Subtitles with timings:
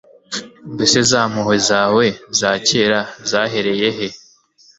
[0.73, 2.05] mbese za mpuhwe zawe
[2.39, 4.07] za kera zahereye he